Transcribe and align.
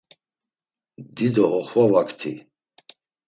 Dido 1.15 1.43
oxvavakti. 1.59 2.33